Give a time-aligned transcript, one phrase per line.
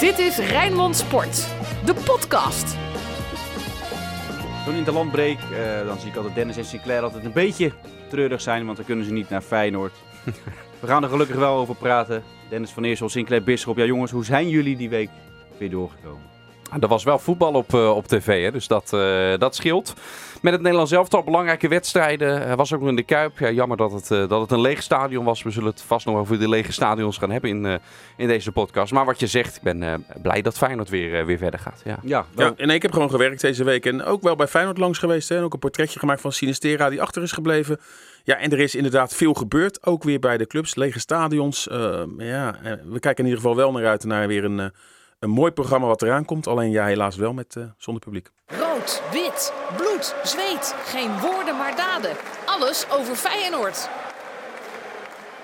[0.00, 1.48] Dit is Rijnmond Sport,
[1.84, 2.76] de podcast.
[4.64, 7.72] Zo'n interlandbreek, uh, dan zie ik altijd Dennis en Sinclair altijd een beetje
[8.08, 9.92] treurig zijn, want dan kunnen ze niet naar Feyenoord.
[10.80, 12.22] We gaan er gelukkig wel over praten.
[12.48, 13.76] Dennis van Eersel, Sinclair Bisschop.
[13.76, 15.10] Ja jongens, hoe zijn jullie die week
[15.58, 16.39] weer doorgekomen?
[16.80, 18.50] Er was wel voetbal op, uh, op tv, hè?
[18.50, 19.94] dus dat, uh, dat scheelt.
[20.42, 22.46] Met het Nederlands elftal belangrijke wedstrijden.
[22.46, 23.38] Er was ook nog in de Kuip.
[23.38, 25.42] Ja, jammer dat het, uh, dat het een leeg stadion was.
[25.42, 27.80] We zullen het vast nog over de lege stadions gaan hebben in,
[28.16, 28.92] in deze podcast.
[28.92, 31.80] Maar wat je zegt, ik ben blij dat Feyenoord weer, weer verder gaat.
[31.84, 31.98] Ja.
[32.02, 33.86] Ja, ja, en ik heb gewoon gewerkt deze week.
[33.86, 35.28] En ook wel bij Feyenoord langs geweest.
[35.28, 35.36] Hè?
[35.36, 37.80] En ook een portretje gemaakt van Sinistera die achter is gebleven.
[38.24, 39.86] Ja, en er is inderdaad veel gebeurd.
[39.86, 40.74] Ook weer bij de clubs.
[40.74, 41.68] Lege stadions.
[42.18, 44.72] ja, we kijken in ieder geval wel naar uit naar weer een
[45.20, 46.46] een mooi programma wat eraan komt.
[46.46, 48.30] Alleen ja, helaas wel met uh, zonder publiek.
[48.46, 50.74] Rood, wit, bloed, zweet.
[50.84, 52.16] Geen woorden maar daden.
[52.46, 53.88] Alles over Feyenoord.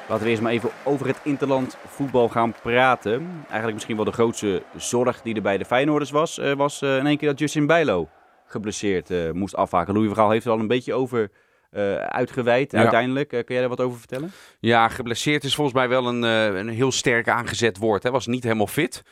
[0.09, 3.31] Laten we eerst maar even over het interland voetbal gaan praten.
[3.43, 6.39] Eigenlijk misschien wel de grootste zorg die er bij de Feyenoorders was.
[6.39, 8.09] Uh, was uh, in één keer dat Justin Bijlo
[8.47, 9.95] geblesseerd moest afhaken.
[9.95, 11.31] Louis Verhaal heeft er al een beetje over
[11.77, 12.79] uh, uitgeweid ja.
[12.79, 13.33] uiteindelijk.
[13.33, 14.33] Uh, kun jij daar wat over vertellen?
[14.61, 18.03] Ja, geblesseerd is volgens mij wel een, uh, een heel sterk aangezet woord.
[18.03, 19.03] Hij was niet helemaal fit.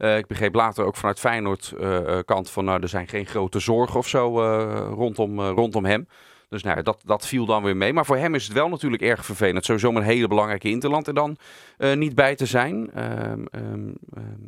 [0.00, 1.74] Uh, ik begreep later ook vanuit Feyenoord
[2.24, 4.40] kant van nou, er zijn geen grote zorgen of zo
[4.94, 6.06] rondom, rondom hem.
[6.50, 7.92] Dus nou, dat, dat viel dan weer mee.
[7.92, 9.64] Maar voor hem is het wel natuurlijk erg vervelend.
[9.64, 11.36] Sowieso een hele belangrijke interland er dan
[11.78, 12.90] uh, niet bij te zijn.
[13.30, 13.94] Um, um,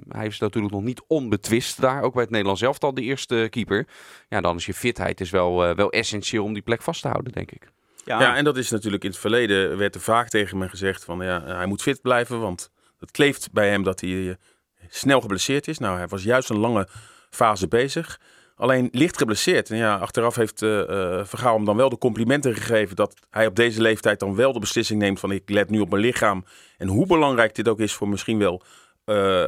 [0.09, 2.03] hij is natuurlijk nog niet onbetwist daar.
[2.03, 3.87] Ook bij het Nederlands elftal de eerste keeper.
[4.29, 7.09] Ja, dan is je fitheid is wel, uh, wel essentieel om die plek vast te
[7.09, 7.71] houden, denk ik.
[8.05, 8.21] Ja.
[8.21, 11.25] ja, en dat is natuurlijk in het verleden werd er vaak tegen me gezegd van
[11.25, 12.41] ja, hij moet fit blijven.
[12.41, 14.37] Want het kleeft bij hem dat hij
[14.95, 15.79] snel geblesseerd is.
[15.79, 16.89] Nou, hij was juist een lange
[17.31, 18.21] fase bezig.
[18.57, 19.71] Alleen licht geblesseerd.
[19.71, 23.47] En ja, achteraf heeft uh, uh, Vergaal hem dan wel de complimenten gegeven dat hij
[23.47, 26.45] op deze leeftijd dan wel de beslissing neemt van ik let nu op mijn lichaam.
[26.79, 28.63] En hoe belangrijk dit ook is voor misschien wel
[29.07, 29.47] uh,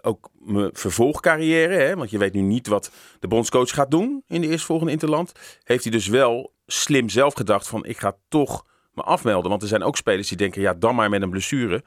[0.00, 1.74] ook mijn vervolgcarrière.
[1.74, 1.96] Hè?
[1.96, 5.32] Want je weet nu niet wat de bondscoach gaat doen in de eerstvolgende Interland.
[5.62, 9.50] Heeft hij dus wel slim zelf gedacht van ik ga toch me afmelden.
[9.50, 11.82] Want er zijn ook spelers die denken ja dan maar met een blessure.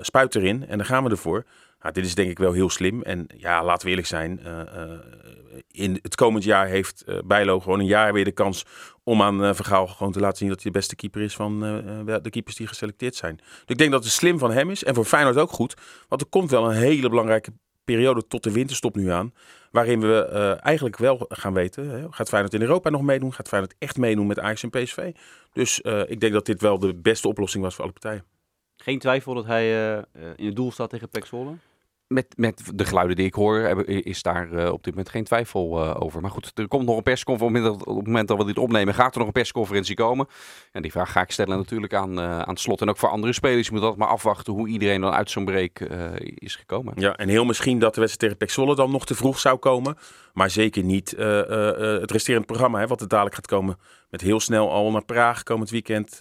[0.00, 1.44] spuit erin en dan gaan we ervoor.
[1.82, 3.02] Nou, dit is denk ik wel heel slim.
[3.02, 4.40] En ja, laten we eerlijk zijn.
[4.46, 4.98] Uh, uh,
[5.70, 8.64] in het komend jaar heeft uh, Bijlo gewoon een jaar weer de kans
[9.02, 11.60] om aan Vergaal gewoon te laten zien dat hij de beste keeper is van
[12.22, 13.36] de keepers die geselecteerd zijn.
[13.36, 15.74] Dus ik denk dat het slim van hem is en voor Feyenoord ook goed.
[16.08, 17.52] Want er komt wel een hele belangrijke
[17.84, 19.32] periode tot de winterstop nu aan.
[19.70, 20.22] Waarin we
[20.62, 23.34] eigenlijk wel gaan weten, hè, gaat Feyenoord in Europa nog meedoen?
[23.34, 25.12] Gaat Feyenoord echt meedoen met Ajax en PSV?
[25.52, 28.24] Dus ik denk dat dit wel de beste oplossing was voor alle partijen.
[28.76, 29.96] Geen twijfel dat hij
[30.36, 31.54] in het doel staat tegen Pek Zwolle?
[32.08, 35.84] Met, met de geluiden die ik hoor, is daar uh, op dit moment geen twijfel
[35.84, 36.20] uh, over.
[36.20, 37.70] Maar goed, er komt nog een persconferentie.
[37.70, 40.26] Op het moment dat we dit opnemen, gaat er nog een persconferentie komen.
[40.72, 42.80] En die vraag ga ik stellen natuurlijk aan, uh, aan slot.
[42.80, 43.66] En ook voor andere spelers.
[43.66, 45.78] Je moet altijd maar afwachten hoe iedereen dan uit zo'n break
[46.34, 46.92] is gekomen.
[46.96, 49.96] Ja, en heel misschien dat de wedstrijd tegen Pexolle dan nog te vroeg zou komen.
[50.32, 51.10] Maar zeker niet
[52.00, 53.78] het resterend programma, hè, wat er dadelijk gaat komen.
[54.10, 56.20] Met heel snel al naar Praag komend weekend.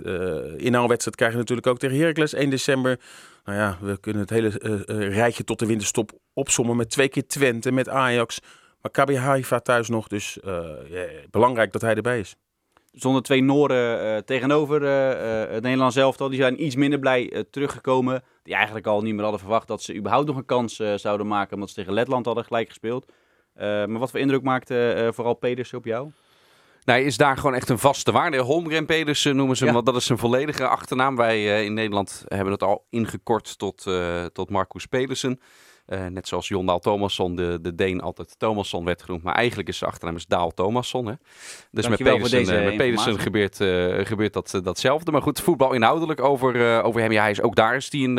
[0.58, 3.00] inhaalwedstrijd krijg je natuurlijk ook tegen Heracles 1 december.
[3.48, 7.08] Nou ja, we kunnen het hele uh, uh, rijtje tot de winterstop opsommen met twee
[7.08, 8.40] keer Twente, met Ajax.
[8.82, 10.38] Maar KB Haifa thuis nog, dus
[10.90, 12.36] ja, belangrijk dat hij erbij is.
[12.92, 14.82] Zonder twee Noren tegenover
[15.52, 16.30] het Nederlands elftal.
[16.30, 18.24] Die zijn iets minder blij teruggekomen.
[18.44, 21.54] Die eigenlijk al niet meer hadden verwacht dat ze überhaupt nog een kans zouden maken.
[21.54, 23.06] Omdat ze tegen Letland hadden gelijk gespeeld.
[23.56, 26.12] maar wat voor indruk maakte vooral Pedersen op jou?
[26.88, 28.38] Nee, is daar gewoon echt een vaste waarde.
[28.38, 31.16] Holmgren Pedersen noemen ze hem, want dat is zijn volledige achternaam.
[31.16, 35.40] Wij uh, in Nederland hebben het al ingekort tot, uh, tot Marcus Pedersen.
[35.88, 39.24] Uh, net zoals Jon Daal Thomasson, de, de Deen, altijd Thomasson werd genoemd.
[39.24, 41.06] Maar eigenlijk is zijn achternaam is Daal Thomasson.
[41.06, 41.14] Hè?
[41.72, 43.56] Dus met Pedersen, met Pedersen gebeurt,
[44.08, 45.12] gebeurt dat, datzelfde.
[45.12, 47.12] Maar goed, voetbal inhoudelijk over, over hem.
[47.12, 48.18] Ja, hij is, ook daar is hij een,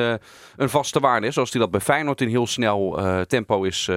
[0.56, 1.30] een vaste waarde.
[1.30, 3.88] Zoals hij dat bij Feyenoord in heel snel tempo is,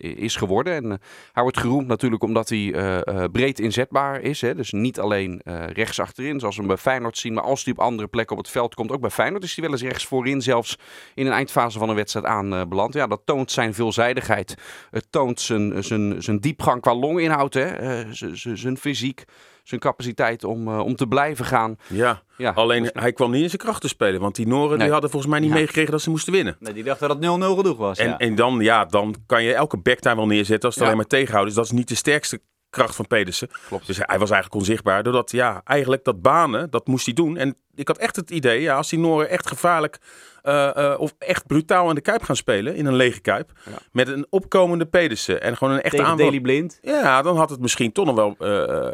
[0.00, 0.74] is geworden.
[0.74, 1.00] En
[1.32, 3.02] hij wordt geroemd natuurlijk omdat hij
[3.32, 4.40] breed inzetbaar is.
[4.40, 4.54] Hè?
[4.54, 7.34] Dus niet alleen rechts achterin, zoals we hem bij Feyenoord zien.
[7.34, 9.64] Maar als hij op andere plekken op het veld komt, ook bij Feyenoord, is hij
[9.64, 10.42] wel eens rechts voorin.
[10.42, 10.78] Zelfs
[11.14, 12.94] in een eindfase van een wedstrijd aanbeland.
[12.94, 14.54] Ja, dat toont zijn veelzijdigheid.
[14.90, 18.00] Het toont zijn, zijn, zijn diepgang qua longinhoud, hè?
[18.02, 18.08] Uh,
[18.54, 19.24] zijn fysiek,
[19.62, 21.76] zijn capaciteit om, uh, om te blijven gaan.
[21.86, 22.50] Ja, ja.
[22.50, 24.20] alleen dus- hij kwam niet in zijn kracht te spelen.
[24.20, 25.54] Want die Noren die hadden volgens mij niet ja.
[25.54, 26.56] meegekregen dat ze moesten winnen.
[26.60, 27.98] Nee, die dachten dat het 0-0 genoeg was.
[27.98, 28.18] En, ja.
[28.18, 31.06] en dan, ja, dan kan je elke back daar wel neerzetten als het alleen maar
[31.06, 31.46] tegenhoudt.
[31.46, 32.40] Dus dat is niet de sterkste
[32.74, 33.48] kracht van Pedersen.
[33.68, 33.86] Klopt.
[33.86, 35.02] Dus hij was eigenlijk onzichtbaar.
[35.02, 37.36] Doordat, ja, eigenlijk dat banen, dat moest hij doen.
[37.36, 39.98] En ik had echt het idee, ja, als die Noren echt gevaarlijk
[40.42, 43.78] uh, uh, of echt brutaal in de Kuip gaan spelen, in een lege Kuip, ja.
[43.92, 46.16] met een opkomende Pedersen en gewoon een echte aanval.
[46.16, 46.78] Daily Blind.
[46.82, 48.90] Ja, dan had het misschien toch nog wel uh,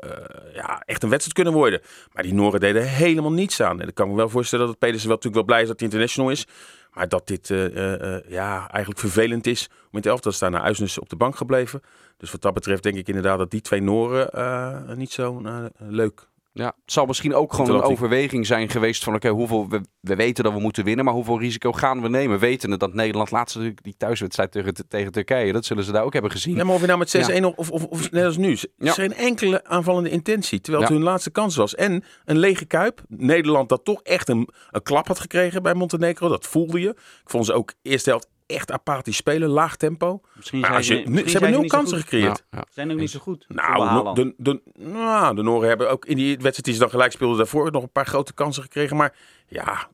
[0.55, 1.81] ja, echt een wedstrijd kunnen worden.
[2.12, 3.81] Maar die Noren deden helemaal niets aan.
[3.81, 5.88] En ik kan me wel voorstellen dat Pedersen wel natuurlijk wel blij is dat hij
[5.88, 6.47] international is.
[6.93, 10.37] Maar dat dit eh, eh, eh, ja, eigenlijk vervelend is om in het elftal te
[10.37, 10.50] staan.
[10.50, 11.83] Nou, Uisnes op de bank gebleven.
[12.21, 15.65] Dus wat dat betreft denk ik inderdaad dat die twee Noren eh, niet zo eh,
[15.79, 19.81] leuk Ja, het zal misschien ook gewoon een overweging zijn geweest van oké, hoeveel we,
[20.01, 22.39] we weten dat we moeten winnen, maar hoeveel risico gaan we nemen?
[22.39, 26.13] Wetende dat Nederland laatst natuurlijk die thuiswedstrijd tegen, tegen Turkije, dat zullen ze daar ook
[26.13, 26.57] hebben gezien.
[26.57, 27.47] Ja, maar of je nou met 6-1 Ja.
[27.57, 28.49] of, of, of net als nu.
[28.77, 28.87] Ja.
[28.89, 30.61] is geen enkele aanvallende intentie.
[30.61, 30.99] Terwijl het Ja.
[30.99, 31.75] hun laatste kans was.
[31.75, 33.03] En een lege kuip.
[33.09, 36.29] Nederland dat toch echt een, een klap had gekregen bij Montenegro.
[36.29, 36.89] Dat voelde je.
[36.89, 39.49] Ik vond ze ook eerste helft echt apathisch spelen.
[39.49, 40.20] Laag tempo.
[40.37, 42.44] Misschien Maar zijn je, ze, nu- misschien ze hebben nul kansen gecreëerd.
[42.50, 42.64] Ja, ja.
[42.67, 43.44] Ze zijn ook niet zo goed.
[43.49, 46.91] Nou, de, de, de, nou, de Noren hebben ook in die wedstrijd die ze dan
[46.91, 48.97] gelijk speelden daarvoor nog een paar grote kansen gekregen.
[48.97, 49.17] Maar
[49.47, 49.88] ja,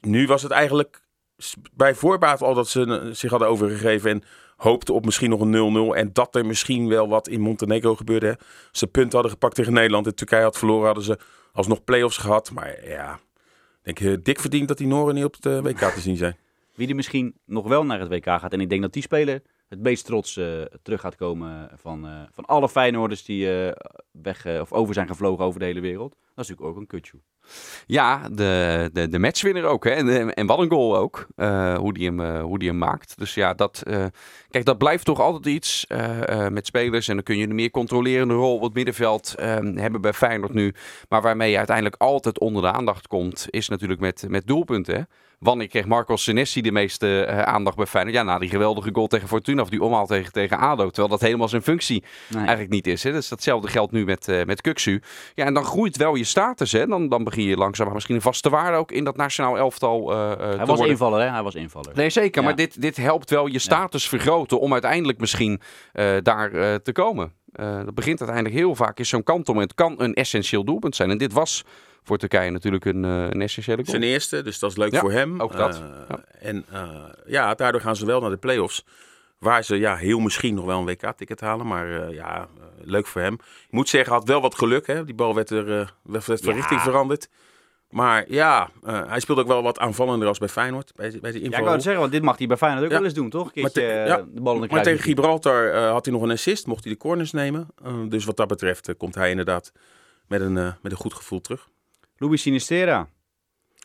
[0.00, 1.02] nu was het eigenlijk
[1.72, 4.22] bij voorbaat al dat ze zich hadden overgegeven en
[4.56, 5.96] hoopten op misschien nog een 0-0.
[5.96, 8.26] En dat er misschien wel wat in Montenegro gebeurde.
[8.26, 8.32] hè.
[8.70, 11.18] Als ze punten hadden gepakt tegen Nederland en Turkije had verloren, hadden ze
[11.52, 12.50] alsnog play-offs gehad.
[12.50, 13.18] Maar ja,
[13.82, 16.16] ik denk eh, dik verdiend dat die Noren niet op het eh, WK te zien
[16.16, 16.36] zijn.
[16.76, 18.52] Wie er misschien nog wel naar het WK gaat.
[18.52, 22.22] En ik denk dat die speler het meest trots eh, terug gaat komen van, eh,
[22.30, 23.72] van alle Feyenoorders die eh,
[24.10, 26.10] weg of over zijn gevlogen over de hele wereld.
[26.10, 27.20] Dat is natuurlijk ook een kutje.
[27.86, 29.84] Ja, de, de, de matchwinner ook.
[29.84, 29.90] Hè?
[29.90, 31.26] En, en wat een goal ook.
[31.36, 33.14] eh, hoe, die hem, eh, hoe die hem maakt.
[33.18, 34.04] Dus ja, dat, eh,
[34.50, 37.08] kijk, dat blijft toch altijd iets eh, eh, met spelers.
[37.08, 40.52] En dan kun je een meer controlerende rol op het middenveld eh, hebben bij Feyenoord
[40.54, 40.74] nu.
[41.08, 44.94] Maar waarmee je uiteindelijk altijd onder de aandacht komt, is natuurlijk met, met doelpunten.
[44.96, 45.00] hè.
[45.38, 48.14] Wanneer kreeg Marcos Senesi de meeste eh, aandacht bij Feyenoord?
[48.16, 50.86] Ja, na die geweldige goal tegen Fortuna of die omhaal tegen, tegen ADO.
[50.86, 52.38] Terwijl dat helemaal zijn functie Nee.
[52.38, 53.02] eigenlijk niet is.
[53.02, 53.12] Hè?
[53.12, 55.02] Dus datzelfde geldt nu met, eh met Kuksu.
[55.34, 56.72] Ja, en dan groeit wel je status.
[56.72, 56.86] Hè?
[56.86, 60.38] Dan, dan je langzaam misschien een vaste waarde ook in dat nationaal elftal eh eh,
[60.38, 60.88] te Hij was worden.
[60.88, 61.28] invaller, hè?
[61.30, 61.92] Hij was invaller.
[61.94, 62.40] Nee, zeker.
[62.40, 62.46] Ja.
[62.48, 65.60] Maar dit, dit helpt wel je status vergroten om uiteindelijk misschien
[65.92, 67.32] eh, daar eh, te komen.
[67.52, 69.58] Eh, dat begint uiteindelijk heel vaak in zo'n kant om.
[69.58, 71.10] Het kan een essentieel doelpunt zijn.
[71.10, 71.64] En dit was
[72.02, 73.88] voor Turkije natuurlijk een, eh, een essentiële goal.
[73.90, 75.40] Zijn eerste, dus dat is leuk Ja, voor hem.
[75.40, 75.82] ook dat.
[76.08, 76.18] Ja.
[76.40, 76.88] En eh,
[77.26, 78.84] ja, daardoor gaan ze wel naar de play-offs.
[79.38, 81.66] Waar ze ja, heel misschien nog wel een WK-ticket halen.
[81.66, 83.32] Maar eh, ja, eh, leuk voor hem.
[83.34, 84.86] Ik moet zeggen, had wel wat geluk.
[84.86, 85.04] Hè?
[85.04, 86.58] Die bal werd, er, eh, werd, werd van Ja.
[86.58, 87.28] richting veranderd.
[87.90, 90.92] Maar ja, hij speelde ook wel wat aanvallender als bij Feyenoord.
[90.94, 92.90] Bij, bij die Ja, ik wou het zeggen, want dit mag hij bij Feyenoord ook
[92.90, 92.96] Ja.
[92.96, 93.50] wel eens doen, toch?
[93.54, 94.16] Een Maar keertje te- ja.
[94.34, 95.02] de bal in de Maar tegen.
[95.02, 96.66] Gibraltar had hij nog een assist.
[96.66, 97.68] Mocht hij de corners nemen.
[98.08, 99.72] Dus wat dat betreft komt hij inderdaad
[100.28, 101.68] met een, met een goed gevoel terug.
[102.16, 103.08] Louis Sinistera.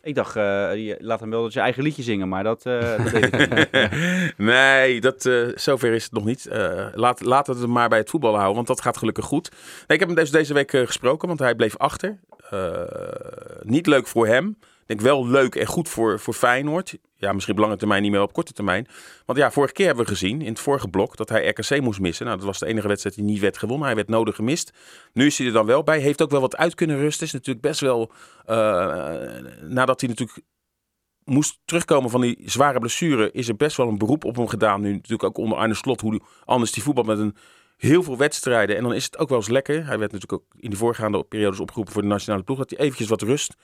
[0.03, 3.11] Ik dacht, eh, je laat hem wel zijn eigen liedje zingen, maar dat, eh dat
[3.11, 4.37] deed ik niet.
[4.53, 6.47] nee, dat, eh, zover is het nog niet.
[6.93, 9.49] Laat, we het maar bij het voetbal houden, want dat gaat gelukkig goed.
[9.51, 12.19] Nee, ik heb hem dus deze week gesproken, want hij bleef achter.
[13.61, 14.57] Niet leuk voor hem.
[14.91, 16.97] Denk wel leuk en goed voor, voor Feyenoord.
[17.15, 18.87] Ja, misschien op lange termijn niet meer op korte termijn.
[19.25, 21.99] Want ja, vorige keer hebben we gezien in het vorige blok dat hij RKC moest
[21.99, 22.25] missen.
[22.25, 23.85] Nou, dat was de enige wedstrijd die niet werd gewonnen.
[23.85, 24.73] Hij werd nodig gemist.
[25.13, 25.99] Nu is hij er dan wel bij.
[25.99, 27.25] Heeft ook wel wat uit kunnen rusten.
[27.25, 28.11] Is natuurlijk best wel,
[28.45, 28.55] eh,
[29.61, 30.39] nadat hij natuurlijk
[31.23, 34.81] moest terugkomen van die zware blessure, is er best wel een beroep op hem gedaan.
[34.81, 37.35] Nu natuurlijk ook onder Arne Slot, hoe anders die voetbal met een
[37.77, 38.77] heel veel wedstrijden.
[38.77, 39.85] En dan is het ook wel eens lekker.
[39.85, 42.57] Hij werd natuurlijk ook in de voorgaande periodes opgeroepen voor de nationale ploeg.
[42.57, 43.55] Dat hij eventjes wat rust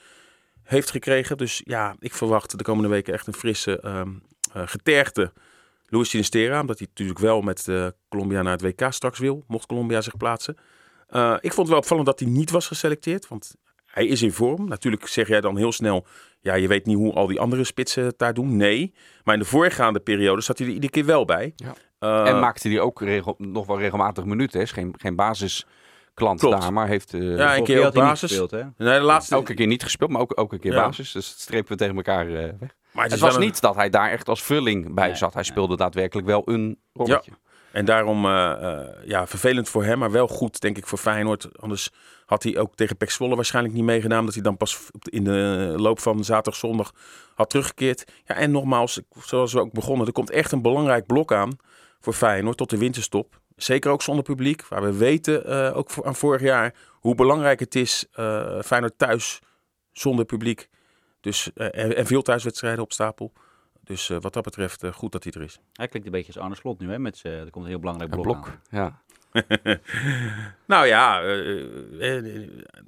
[0.68, 1.36] heeft gekregen.
[1.36, 4.10] Dus ja, ik verwacht de komende weken echt een frisse, ehm
[4.52, 5.32] eh, getergde
[5.86, 6.60] Luis Sinistera.
[6.60, 9.44] Omdat hij natuurlijk wel met eh, Colombia naar het WK straks wil.
[9.46, 10.56] Mocht Colombia zich plaatsen.
[11.06, 13.28] Eh, ik vond het wel opvallend dat hij niet was geselecteerd.
[13.28, 13.54] Want
[13.86, 14.68] hij is in vorm.
[14.68, 16.06] Natuurlijk zeg jij dan heel snel...
[16.40, 18.56] Ja, je weet niet hoe al die andere spitsen het daar doen.
[18.56, 18.94] Nee.
[19.24, 21.52] Maar in de voorgaande periode zat hij er iedere keer wel bij.
[21.56, 21.74] Ja.
[22.24, 24.58] En maakte hij ook regel, nog wel regelmatig minuten.
[24.58, 24.64] Hè?
[24.64, 25.16] Is geen, geen
[26.18, 26.40] Klopt.
[26.60, 28.20] daar, maar heeft eh, Ja, een keer had op basis.
[28.30, 28.62] gespeeld, hè?
[28.76, 29.34] Nee, de laatste...
[29.34, 30.82] elke keer niet gespeeld, maar ook, ook een keer Ja.
[30.86, 31.12] basis.
[31.12, 32.74] Dus dat strepen we tegen elkaar eh, weg.
[32.92, 35.32] maar Het was een- niet dat hij daar echt als vulling bij Nee, zat.
[35.34, 35.50] Hij nee.
[35.50, 37.30] speelde daadwerkelijk wel een rolletje.
[37.72, 41.60] En daarom, eh, ja, vervelend voor hem, maar wel goed, denk ik, voor Feyenoord.
[41.60, 41.90] Anders
[42.26, 44.24] had hij ook tegen Pek Zwolle waarschijnlijk niet meegedaan.
[44.24, 46.92] Dat hij dan pas in de loop van zaterdag, zondag
[47.34, 48.12] had teruggekeerd.
[48.24, 51.56] Ja, en nogmaals, zoals we ook begonnen, er komt echt een belangrijk blok aan
[52.00, 53.40] voor Feyenoord tot de winterstop.
[53.58, 57.60] Zeker ook zonder publiek, waar we weten, eh, ook voor, aan vorig jaar, hoe belangrijk
[57.60, 59.40] het is, eh Feyenoord thuis
[59.92, 60.68] zonder publiek.
[61.20, 63.32] Dus, eh, en, en veel thuiswedstrijden op stapel.
[63.84, 65.58] Dus eh, wat dat betreft, goed dat hij er is.
[65.72, 66.98] Hij klinkt een beetje als Arne Slot nu, hè?
[66.98, 68.46] Met er komt een heel belangrijk Een blok, blok.
[68.46, 68.60] aan.
[68.70, 69.02] Ja.
[70.66, 71.20] Nou ja,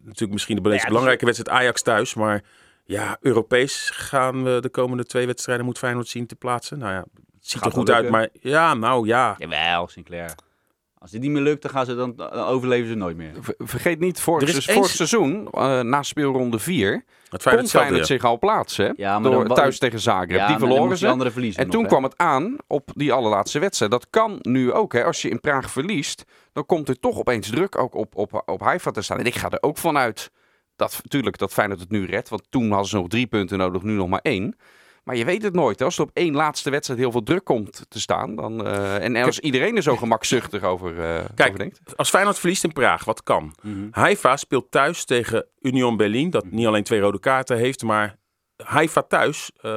[0.03, 2.15] natuurlijk misschien de meest dus- belangrijke wedstrijd Ajax thuis.
[2.15, 2.43] Maar
[2.85, 6.79] ja, Europees gaan we de komende twee wedstrijden moet Feyenoord zien te plaatsen.
[6.79, 8.11] Nou ja, het ziet Gaat er goed uit.
[8.11, 9.35] Maar ja, nou ja.
[9.39, 10.35] Jawel, Sinclair.
[11.01, 13.33] Als dit niet meer lukt, dan, gaan ze dan, dan overleven ze nooit meer.
[13.41, 18.39] Ver- Vergeet niet, vorig, vorig seizoen, eh, na speelronde 4, Het kon Feyenoord zich al
[18.39, 18.95] plaatsen.
[18.97, 20.39] Ja, maar door, dan thuis tegen Zagreb.
[20.39, 21.07] Ja, die verloren ze.
[21.07, 21.89] En nog, toen hè?
[21.89, 23.91] kwam het aan op die allerlaatste wedstrijd.
[23.91, 24.93] Dat kan nu ook.
[24.93, 25.05] Hè.
[25.05, 28.61] Als je in Praag verliest, dan komt er toch opeens druk ook op, op, op
[28.61, 29.19] Haifa te staan.
[29.19, 30.31] En ik ga er ook vanuit
[30.77, 32.29] dat natuurlijk dat Feyenoord het nu redt.
[32.29, 34.57] Want toen hadden ze nog drie punten nodig, nu nog maar één.
[35.05, 35.83] Maar je weet het nooit.
[35.83, 38.37] Als er op één laatste wedstrijd heel veel druk komt te staan.
[38.37, 41.81] Dan, uh, en als iedereen er zo gemakzuchtig over, uh, Kijk, over denkt.
[41.97, 43.55] als Feyenoord verliest in Praag, wat kan?
[43.63, 43.89] Mhm.
[43.91, 46.31] Haifa speelt thuis tegen Union Berlin.
[46.31, 48.19] Dat niet alleen twee rode kaarten heeft, maar
[48.65, 49.73] Haifa thuis, uh,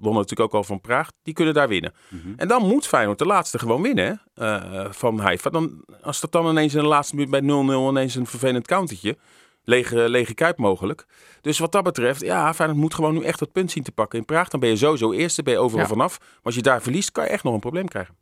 [0.00, 1.92] won natuurlijk ook al van Praag, die kunnen daar winnen.
[2.08, 2.32] Mhm.
[2.36, 5.50] En dan moet Feyenoord de laatste gewoon winnen uh, van Haifa.
[5.50, 9.16] Dan, als dat dan ineens in de laatste minuut bij 0-0 ineens een vervelend countertje,
[9.62, 11.06] lege, lege kuip mogelijk.
[11.40, 14.18] Dus wat dat betreft, ja, Feyenoord moet gewoon nu echt dat punt zien te pakken
[14.18, 14.48] in Praag.
[14.48, 15.90] Dan ben je sowieso eerste, ben je overal Ja.
[15.90, 16.18] vanaf.
[16.20, 18.16] Maar als je daar verliest, kan je echt nog een probleem krijgen.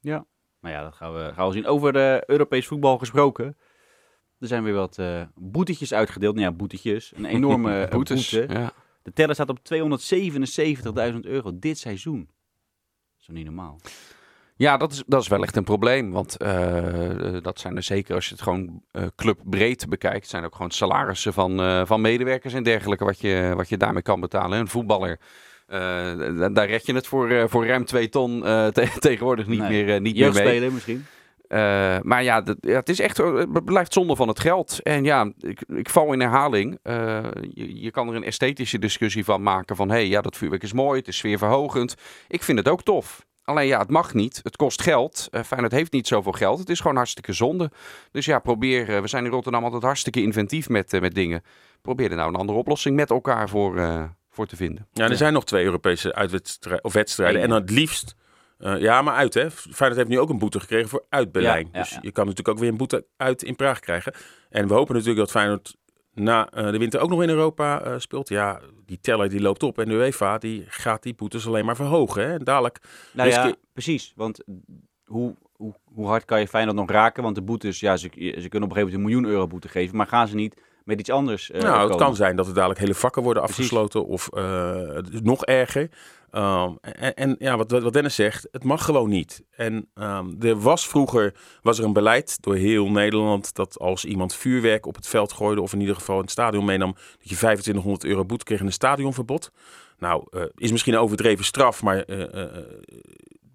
[0.00, 0.26] Ja.
[0.60, 1.66] Nou ja, dat gaan we, gaan we zien.
[1.66, 3.56] Over de Europees voetbal gesproken.
[4.40, 6.34] Er zijn weer wat eh boetetjes uitgedeeld.
[6.34, 7.12] Nou ja, boetetjes.
[7.16, 8.30] Een enorme eh, Boetes.
[8.30, 8.54] boete.
[8.54, 8.72] Ja.
[9.02, 9.58] De teller staat op
[11.12, 12.18] 277.000 euro dit seizoen.
[13.16, 13.80] Dat is niet normaal?
[14.58, 16.10] Ja, dat is, dat is wel echt een probleem.
[16.12, 20.54] Want eh, dat zijn er zeker, als je het gewoon eh, clubbreed bekijkt, zijn ook
[20.54, 24.58] gewoon salarissen van, eh, van medewerkers en dergelijke wat je, wat je daarmee kan betalen.
[24.58, 25.18] Een voetballer,
[25.66, 28.40] da- daar red je het voor, voor ruim twee ton
[28.72, 29.84] te- tegenwoordig niet Nee.
[29.84, 30.70] meer, niet meer mee.
[30.70, 31.06] Misschien?
[32.02, 34.82] Maar ja, dat- ja, het is echt, het blijft zonde van het geld.
[34.82, 36.78] En ja, ik, ik val in herhaling.
[37.54, 40.62] Je, je kan er een esthetische discussie van maken van, hé, hey, ja, dat vuurwerk
[40.62, 41.94] is mooi, het is sfeerverhogend.
[42.28, 43.26] Ik vind het ook tof.
[43.48, 44.40] Alleen ja, het mag niet.
[44.42, 45.28] Het kost geld.
[45.30, 46.58] Uh, Feyenoord heeft niet zoveel geld.
[46.58, 47.70] Het is gewoon hartstikke zonde.
[48.10, 48.94] Dus ja, probeer.
[48.94, 51.42] eh, we zijn in Rotterdam altijd hartstikke inventief met, eh, met dingen.
[51.82, 54.86] Probeer er nou een andere oplossing met elkaar voor, eh, voor te vinden.
[54.92, 55.16] Ja, er Ja.
[55.16, 57.42] zijn nog twee Europese uitwedstrijden of wedstrijden.
[57.42, 58.14] En dan het liefst,
[58.58, 59.50] eh, ja, maar uit hè.
[59.50, 61.68] Feyenoord heeft nu ook een boete gekregen voor uit Berlijn.
[61.72, 61.98] Ja, ja, dus ja.
[62.02, 64.12] je kan natuurlijk ook weer een boete uit in Praag krijgen.
[64.50, 65.76] En we hopen natuurlijk dat Feyenoord
[66.18, 68.28] na eh, de winter ook nog in Europa eh, speelt.
[68.28, 71.76] Ja, die teller die loopt op en de UEFA die gaat die boetes alleen maar
[71.76, 72.22] verhogen.
[72.22, 72.32] Hè.
[72.32, 72.78] En dadelijk,
[73.12, 74.12] Nou ja, Riske- precies.
[74.16, 74.40] Want
[75.04, 77.22] hoe, hoe, hoe hard kan je Feyenoord nog raken?
[77.22, 79.68] Want de boetes, ja, ze, ze kunnen op een gegeven moment een miljoen euro boete
[79.68, 79.96] geven.
[79.96, 82.80] Maar gaan ze niet met iets anders eh, nou, het kan zijn dat er dadelijk
[82.80, 83.58] hele vakken worden Precies.
[83.58, 85.90] afgesloten of eh, nog erger.
[86.30, 89.42] Ehm, en, en ja, wat, wat Dennis zegt, het mag gewoon niet.
[89.50, 94.34] En ehm, er was vroeger was er een beleid door heel Nederland dat als iemand
[94.34, 97.36] vuurwerk op het veld gooide of in ieder geval in het stadion meenam, dat je
[97.36, 99.50] 2500 euro boete kreeg en een stadionverbod.
[99.98, 102.04] Nou, eh, is misschien een overdreven straf, maar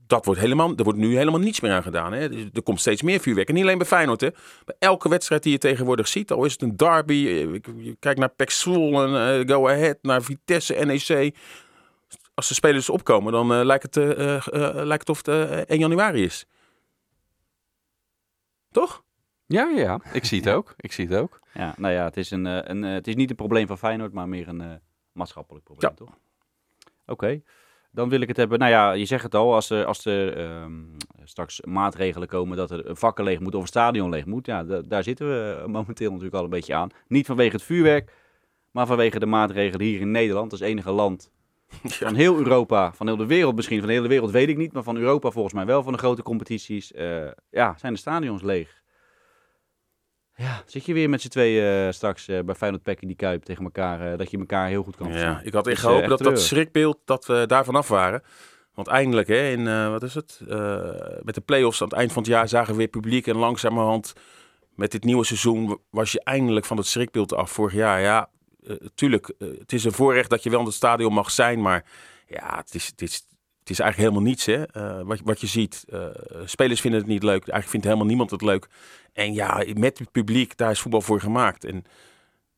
[0.07, 2.13] dat wordt helemaal, er wordt nu helemaal niets meer aan gedaan.
[2.13, 2.29] Hè.
[2.29, 3.48] Dus Er komt steeds meer vuurwerk.
[3.48, 4.22] En niet alleen bij Feyenoord.
[4.22, 4.29] Hè.
[4.65, 8.29] Bij elke wedstrijd die je tegenwoordig ziet, al is het een derby, eh, kijkt naar
[8.29, 9.05] Pek Zwolle,
[9.41, 11.36] eh, Go Ahead, naar Vitesse, NEC.
[12.33, 13.95] Als de spelers opkomen, dan eh, lijkt, het,
[14.86, 16.45] lijkt het of het eh, 1 januari is.
[18.72, 19.03] Toch?
[19.45, 20.00] Ja, ja, ja.
[20.13, 20.74] Ik zie het ook.
[20.77, 21.39] Ik zie het ook.
[21.53, 24.27] Ja, nou ja, het is, een, een, het is niet een probleem van Feyenoord, maar
[24.29, 24.72] meer een eh,
[25.12, 25.95] maatschappelijk probleem, Ja.
[25.98, 26.17] toch?
[27.05, 27.41] Oké,
[27.93, 28.59] dan wil ik het hebben.
[28.59, 30.71] Nou ja, je zegt het al, als er, als er ehm,
[31.23, 34.45] straks maatregelen komen dat er vakken leeg moet of een stadion leeg moet.
[34.45, 36.89] Ja, da- daar zitten we eh, momenteel natuurlijk al een beetje aan.
[37.07, 38.12] Niet vanwege het vuurwerk,
[38.71, 40.51] maar vanwege de maatregelen hier in Nederland.
[40.51, 41.31] als enige land
[41.83, 43.79] van heel Europa, van heel de wereld misschien.
[43.79, 45.83] Van de hele wereld weet ik niet, maar van Europa volgens mij wel.
[45.83, 48.81] Van de grote competities, eh, ja, zijn de stadions leeg.
[50.35, 53.17] Ja, zit je weer met z'n tweeën eh, straks eh, bij Feyenoord Pack in die
[53.17, 55.41] Kuip tegen elkaar, eh, dat je elkaar heel goed kan Ja, verstaan.
[55.43, 58.23] ik had echt gehoopt dat dat schrikbeeld dat we daar vanaf waren.
[58.73, 60.39] Want eindelijk, hè, in, wat is het?
[61.23, 63.27] Met de play-offs aan het eind van het jaar zagen we weer publiek.
[63.27, 64.13] En langzamerhand,
[64.75, 67.51] met dit nieuwe seizoen, was je eindelijk van het schrikbeeld af.
[67.51, 68.29] Vorig jaar, ja,
[68.95, 71.61] tuurlijk, het is een voorrecht dat je wel in het stadion mag zijn.
[71.61, 71.85] Maar
[72.27, 73.27] ja, het is, het is,
[73.63, 74.63] het is eigenlijk helemaal niets, hè.
[74.63, 76.05] Eh, wat, wat je ziet, eh,
[76.46, 77.39] spelers vinden het niet leuk.
[77.39, 78.67] Eigenlijk vindt helemaal niemand het leuk.
[79.13, 81.63] En ja, met het publiek, daar is voetbal voor gemaakt.
[81.63, 81.75] En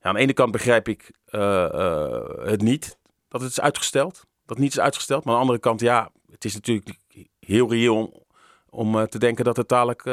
[0.02, 2.98] ja, aan de ene kant begrijp ik eh, het niet,
[3.28, 4.26] dat het is uitgesteld.
[4.46, 5.24] Dat niet is uitgesteld.
[5.24, 6.98] Maar aan de andere kant, ja, het is natuurlijk
[7.40, 8.26] heel reëel
[8.70, 10.04] om, te denken dat het dadelijk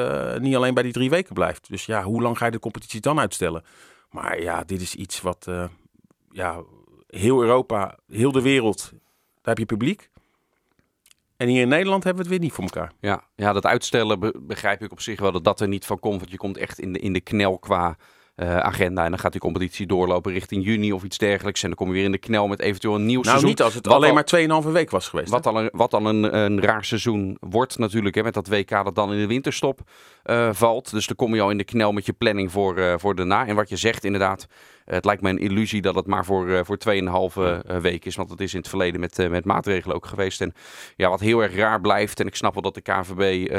[0.41, 1.69] niet alleen bij die drie weken blijft.
[1.69, 3.65] Dus ja, hoe lang ga je de competitie dan uitstellen?
[4.11, 5.49] Maar ja, dit is iets wat,
[6.31, 6.63] ja,
[7.07, 10.11] heel Europa, heel de wereld, daar heb je publiek.
[11.43, 12.93] En hier in Nederland hebben we het weer niet voor elkaar.
[13.01, 15.99] Ja, ja dat uitstellen be- begrijp ik op zich wel dat dat er niet van
[15.99, 16.19] komt.
[16.19, 17.97] Want je komt echt in de, in de knel qua
[18.35, 19.05] eh, agenda.
[19.05, 21.62] En dan gaat die competitie doorlopen richting juni of iets dergelijks.
[21.62, 23.49] En dan kom je weer in de knel met eventueel een nieuw Nou, seizoen.
[23.49, 25.29] niet als het alleen al- maar 2,5 week was geweest.
[25.31, 25.37] hè?
[25.37, 28.69] Wat al een, wat al een, een raar seizoen wordt natuurlijk, hè, met dat WK
[28.71, 29.81] dat dan in de winterstop
[30.23, 30.91] eh, valt.
[30.91, 33.47] Dus dan kom je al in de knel met je planning voor, eh, voor daarna.
[33.47, 34.47] En wat je zegt inderdaad,
[34.85, 38.17] het lijkt me een illusie dat het maar voor, voor 2,5 eh, week is.
[38.17, 40.41] Want dat is in het verleden met, met maatregelen ook geweest.
[40.41, 40.53] En
[40.97, 43.51] ja, wat heel erg raar blijft, en ik snap wel dat de KVB...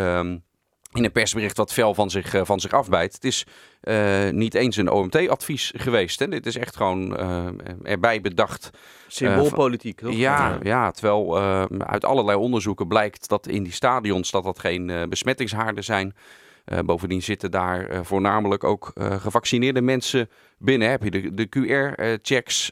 [0.94, 3.14] in een persbericht wat fel van zich, eh, van zich afbijt.
[3.14, 3.46] Het is
[3.82, 6.20] eh, niet eens een OMT-advies geweest.
[6.20, 6.28] Hè?
[6.28, 7.46] Dit is echt gewoon eh,
[7.84, 8.70] erbij bedacht
[9.08, 10.14] Symboolpolitiek, toch?
[10.14, 11.40] ja, ja, terwijl
[11.78, 16.16] uit allerlei onderzoeken blijkt dat in die stadions dat dat geen besmettingshaarden zijn.
[16.86, 20.90] bovendien zitten daar voornamelijk ook gevaccineerde mensen binnen.
[20.90, 22.72] Heb je de, de QR-checks,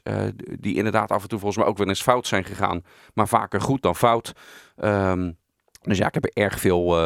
[0.60, 2.84] die inderdaad af en toe volgens mij ook wel eens fout zijn gegaan.
[3.14, 4.32] Maar vaker goed dan fout.
[4.76, 5.30] Ehm,
[5.82, 6.96] dus ja, ik heb er erg veel,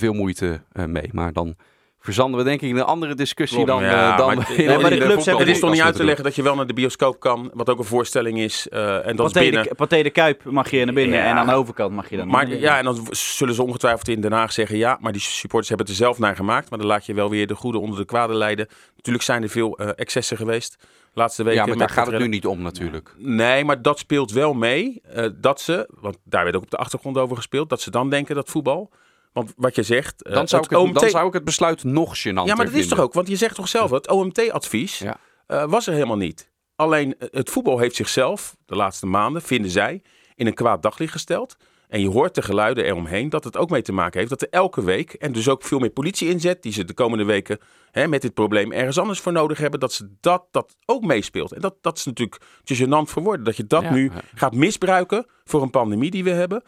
[0.00, 1.08] veel moeite mee.
[1.12, 1.56] Maar dan
[2.00, 4.90] verzanden we denk ik in een andere discussie dan, ja, uh, dan maar, nee, maar
[4.90, 5.46] de clubs hebben...
[5.46, 7.70] Het is toch niet uit te leggen dat je wel naar de bioscoop kan, wat
[7.70, 8.66] ook een voorstelling is.
[8.70, 9.68] Uh, en dat Pathé is binnen.
[9.68, 11.24] De, Pathé de Kuip mag je naar binnen ja.
[11.24, 14.20] en aan de overkant mag je dan Maar ja, en dan zullen ze ongetwijfeld in
[14.20, 16.70] Den Haag zeggen, ja, maar die supporters hebben het er zelf naar gemaakt.
[16.70, 18.68] Maar dan laat je wel weer de goede onder de kwade leiden.
[18.96, 20.76] Natuurlijk zijn er veel uh, excessen geweest.
[21.14, 23.14] Laatste weken ja, maar daar gaat het nu niet om natuurlijk.
[23.18, 25.02] Nee, maar dat speelt wel mee.
[25.16, 28.10] Uh, dat ze, want daar werd ook op de achtergrond over gespeeld, dat ze dan
[28.10, 28.90] denken dat voetbal
[29.32, 30.24] want wat je zegt...
[30.24, 31.00] Dan, zou, ik het, OMT...
[31.00, 33.12] dan zou ik het besluit nog gênant Ja, maar dat is toch ook?
[33.12, 35.16] Want je zegt toch zelf, het OMT-advies ja.
[35.48, 36.50] uh, was er helemaal niet.
[36.76, 40.02] Alleen het voetbal heeft zichzelf, de laatste maanden, vinden zij,
[40.34, 41.56] in een kwaad daglicht gesteld.
[41.88, 44.48] En je hoort de geluiden eromheen dat het ook mee te maken heeft dat er
[44.50, 47.58] elke week, en dus ook veel meer politie inzet, die ze de komende weken
[47.90, 51.52] hè, met dit probleem ergens anders voor nodig hebben, dat ze dat, dat ook meespeelt.
[51.52, 54.20] En dat, dat is natuurlijk te gênant voor woorden, dat je dat ja, nu ja.
[54.34, 56.62] gaat misbruiken voor een pandemie die we hebben.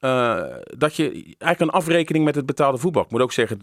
[0.00, 3.02] Uh, dat je eigenlijk een afrekening met het betaalde voetbal.
[3.02, 3.60] Ik moet ook zeggen,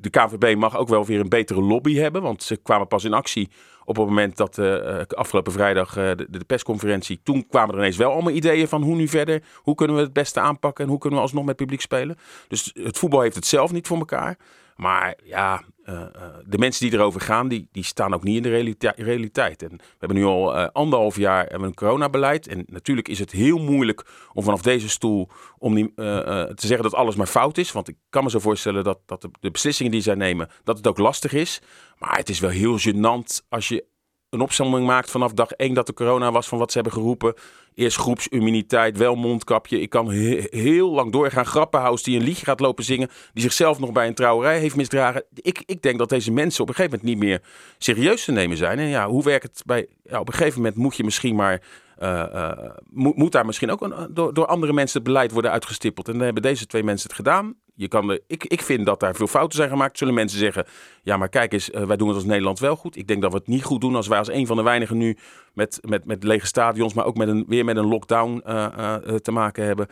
[0.00, 2.22] de KVB mag ook wel weer een betere lobby hebben.
[2.22, 3.50] Want ze kwamen pas in actie
[3.84, 7.20] op het moment dat uh, afgelopen vrijdag de, persconferentie.
[7.22, 9.42] Toen kwamen er ineens wel allemaal ideeën van hoe nu verder.
[9.56, 12.16] Hoe kunnen we het beste aanpakken en hoe kunnen we alsnog met publiek spelen.
[12.48, 14.38] Dus het voetbal heeft het zelf niet voor elkaar.
[14.76, 18.42] Maar ja, uh, uh, de mensen die erover gaan, die, die staan ook niet in
[18.42, 19.62] de realiteit.
[19.62, 22.46] En we hebben nu al uh, anderhalf jaar hebben een coronabeleid.
[22.46, 26.94] En natuurlijk is het heel moeilijk om vanaf deze stoel om die, te zeggen dat
[26.94, 27.72] alles maar fout is.
[27.72, 30.76] Want ik kan me zo voorstellen dat, dat de, de, beslissingen die zij nemen, dat
[30.76, 31.60] het ook lastig is.
[31.98, 33.84] Maar het is wel heel gênant als je
[34.32, 37.34] een opzomming maakt vanaf dag één dat de corona was van wat ze hebben geroepen.
[37.74, 39.80] Eerst groepsimmuniteit, wel mondkapje.
[39.80, 41.46] Ik kan he heel lang doorgaan.
[41.46, 43.08] Grappenhuis die een liedje gaat lopen zingen.
[43.32, 45.24] Die zichzelf nog bij een trouwerij heeft misdragen.
[45.34, 47.42] Ik, ik denk dat deze mensen op een gegeven moment niet meer
[47.78, 48.78] serieus te nemen zijn.
[48.78, 49.86] En ja, hoe werkt het bij...
[50.04, 51.62] Op een gegeven moment moet je misschien maar...
[52.02, 52.50] Uh, uh,
[52.90, 56.06] moet, moet, daar misschien ook een, door, door andere mensen het beleid worden uitgestippeld.
[56.08, 57.54] En dan hebben deze twee mensen het gedaan.
[57.74, 59.98] Je kan de, ik, ik vind dat daar veel fouten zijn gemaakt.
[59.98, 60.66] Zullen mensen zeggen,
[61.02, 62.96] ja maar kijk eens, wij doen het als Nederland wel goed.
[62.96, 64.96] Ik denk dat we het niet goed doen als wij als een van de weinigen
[64.96, 65.16] nu
[65.54, 69.14] met, met, met lege stadions, maar ook met een, weer met een lockdown uh, uh,
[69.14, 69.86] te maken hebben.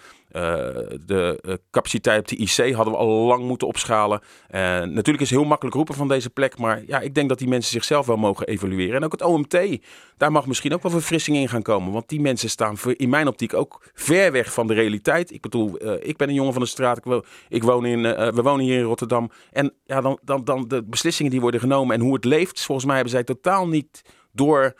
[1.06, 4.20] de capaciteit op de IC hadden we al lang moeten opschalen.
[4.50, 7.48] natuurlijk is het heel makkelijk roepen van deze plek, maar ja, ik denk dat die
[7.48, 8.96] mensen zichzelf wel mogen evalueren.
[8.96, 9.78] En ook het OMT,
[10.16, 13.28] daar mag misschien ook wel verfrissing in gaan komen, want die mensen staan in mijn
[13.28, 15.32] optiek ook ver weg van de realiteit.
[15.32, 18.64] Ik bedoel, ik ben een jongen van de straat, ik, ik woon in, we wonen
[18.64, 19.30] hier in Rotterdam.
[19.52, 22.86] En ja, dan, dan, dan de beslissingen die worden genomen en hoe het leeft, volgens
[22.86, 24.74] mij hebben zij totaal niet door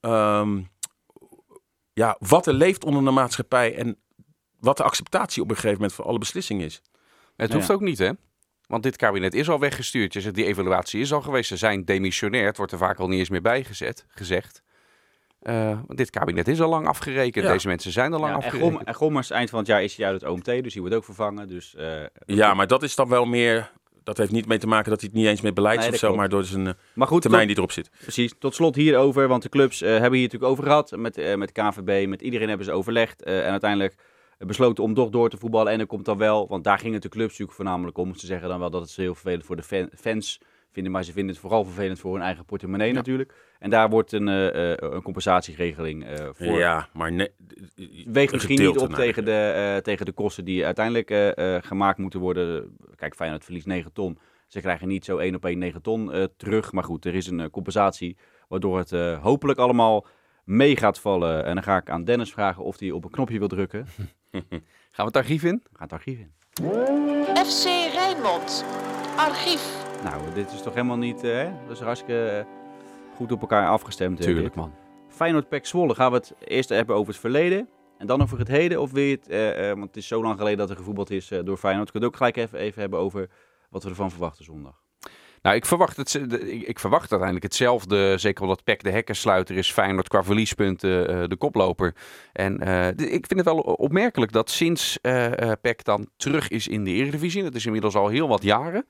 [0.00, 0.68] um,
[1.92, 3.96] ja, wat er leeft onder de maatschappij en
[4.58, 6.82] wat de acceptatie op een gegeven moment voor alle beslissingen is.
[7.36, 7.74] Het hoeft ja.
[7.74, 8.10] ook niet, hè?
[8.66, 10.12] Want dit kabinet is al weggestuurd.
[10.12, 11.48] Je zegt, die evaluatie is al geweest.
[11.48, 12.46] Ze zijn demissionair.
[12.46, 14.62] Het wordt er vaak al niet eens meer bijgezet, gezegd.
[15.42, 17.44] Uh, dit kabinet is al lang afgerekend.
[17.44, 17.52] Ja.
[17.52, 18.84] Deze mensen zijn al lang ja, afgerekend.
[18.84, 21.04] En Gommers, eind van het jaar is hij uit het OMT, dus die wordt ook
[21.04, 21.48] vervangen.
[21.48, 23.72] Dus, uh, ja, maar dat is dan wel meer
[24.04, 25.96] dat heeft niet mee te maken dat hij het niet eens met beleid nee, of
[25.96, 27.90] zo, maar door zijn maar goed, termijn tot, die erop zit.
[28.02, 28.34] Precies.
[28.38, 31.52] Tot slot hierover, want de clubs uh, hebben hier natuurlijk over gehad met, uh, met
[31.52, 33.94] KVB, met iedereen hebben ze overlegd uh, en uiteindelijk
[34.46, 35.72] besloten om toch door te voetballen.
[35.72, 38.14] En er komt dan wel, want daar ging het de clubs natuurlijk voornamelijk om.
[38.14, 40.40] Ze zeggen dan wel dat het heel vervelend voor de fan, fans
[40.72, 42.94] vinden, maar ze vinden het vooral vervelend voor hun eigen portemonnee ja.
[42.94, 43.34] natuurlijk.
[43.58, 46.58] En daar wordt een, uh, een compensatieregeling uh, voor.
[46.58, 47.32] Ja, maar ne-
[48.06, 52.76] weegt misschien niet op tegen de, uh, tegen de kosten die uiteindelijk gemaakt moeten worden.
[52.96, 54.18] Kijk, Feyenoord verliest 9 ton.
[54.46, 56.72] Ze krijgen niet zo 1 op 1 9 ton terug.
[56.72, 58.16] Maar goed, er is een compensatie
[58.48, 60.06] waardoor het hopelijk allemaal
[60.44, 61.44] mee gaat vallen.
[61.44, 63.86] En dan ga ik aan Dennis vragen of hij op een knopje wil drukken.
[64.92, 65.60] Gaan we het archief in?
[65.62, 66.32] We gaan het archief in.
[67.46, 68.64] FC Rijnmond,
[69.16, 69.89] archief.
[70.04, 71.50] Nou, dit is toch helemaal niet, hè?
[71.66, 72.46] Dat is hartstikke
[73.16, 74.20] goed op elkaar afgestemd.
[74.20, 74.72] Tuurlijk, man.
[75.08, 75.94] Feyenoord Pek Zwolle.
[75.94, 78.80] Gaan we het eerst hebben over het verleden en dan over het heden?
[78.80, 81.10] Of wil je het, uh, uh, want het is zo lang geleden dat er gevoetbald
[81.10, 81.86] is uh, door Feyenoord.
[81.86, 83.28] We kunnen het ook gelijk even, even hebben over
[83.70, 84.82] wat we ervan verwachten zondag.
[85.42, 86.14] Nou, ik verwacht, het,
[86.66, 88.18] ik verwacht uiteindelijk hetzelfde.
[88.18, 89.72] Zeker omdat Peck de hekkensluiter is.
[89.72, 91.94] Feyenoord qua verliespunten de koploper.
[92.32, 96.84] En uh, ik vind het wel opmerkelijk dat sinds uh, Peck dan terug is in
[96.84, 97.42] de Eredivisie.
[97.42, 98.86] Dat is inmiddels al heel wat jaren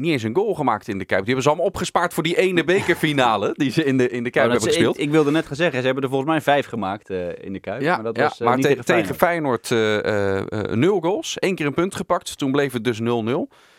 [0.00, 1.24] niet eens een goal gemaakt in de Kuip.
[1.24, 4.30] Die hebben ze allemaal opgespaard voor die ene bekerfinale die ze in de, in de
[4.30, 4.98] Kuip oh, hebben gespeeld.
[4.98, 7.52] Ik, ik, wilde net gaan zeggen, ze hebben er volgens mij vijf gemaakt uh, in
[7.52, 7.80] de Kuip.
[7.80, 9.78] Ja, maar, dat ja, was, uh, maar niet te, tegen tegen Feyenoord uh,
[10.72, 11.36] nul goals.
[11.38, 12.38] Eén keer een punt gepakt.
[12.38, 13.04] Toen bleef het dus 0-0.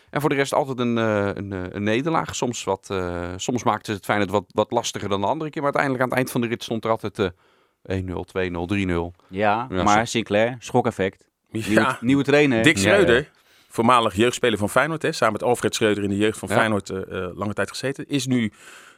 [0.09, 2.35] En voor de rest altijd een, een, een nederlaag.
[2.35, 2.95] Soms, wat,
[3.35, 5.61] soms maakten ze het Feyenoord wat, wat lastiger dan de andere keer.
[5.61, 7.31] Maar uiteindelijk aan het eind van de rit stond er altijd 1-0,
[7.91, 8.03] 2-0,
[8.75, 9.25] 3-0.
[9.27, 11.29] Ja, ja, maar Sinclair, schokeffect.
[11.51, 11.67] Ja.
[11.67, 12.63] Nieuwe, nieuwe trainer.
[12.63, 13.29] Dick Schreuder.
[13.71, 15.01] Voormalig jeugdspeler van Feyenoord.
[15.01, 16.55] Hè, samen met Alfred Schreuder in de jeugd van Ja.
[16.55, 18.07] Feyenoord eh, eh, lange tijd gezeten.
[18.07, 18.51] Is nu